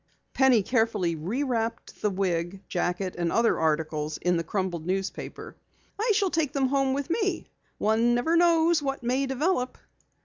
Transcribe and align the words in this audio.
Penny 0.33 0.63
carefully 0.63 1.15
rewrapped 1.15 2.01
the 2.01 2.09
wig, 2.09 2.63
jacket, 2.67 3.13
and 3.19 3.31
other 3.31 3.59
articles 3.59 4.17
in 4.17 4.35
the 4.35 4.43
crumpled 4.43 4.87
newspaper. 4.87 5.55
"I 5.99 6.11
shall 6.15 6.31
take 6.31 6.53
them 6.53 6.69
home 6.69 6.93
with 6.95 7.11
me. 7.11 7.45
One 7.77 8.15
never 8.15 8.35
knows 8.35 8.81
what 8.81 9.03
may 9.03 9.27
develop." 9.27 9.77